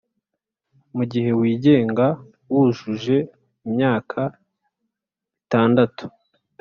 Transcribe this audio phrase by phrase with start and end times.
[0.95, 2.07] mugihe wigenga,
[2.51, 3.17] wujuje
[3.67, 4.21] imyaka
[5.43, 6.05] itandatu,